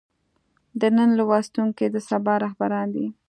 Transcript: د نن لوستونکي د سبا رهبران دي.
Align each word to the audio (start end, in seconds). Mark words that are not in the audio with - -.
د 0.79 0.81
نن 0.97 1.09
لوستونکي 1.17 1.85
د 1.93 1.97
سبا 2.09 2.33
رهبران 2.43 2.87
دي. 2.95 3.07